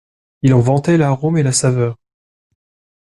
Il 0.41 0.55
en 0.55 0.59
vantait 0.61 0.97
l'arôme 0.97 1.37
et 1.37 1.43
la 1.43 1.51
saveur. 1.51 1.95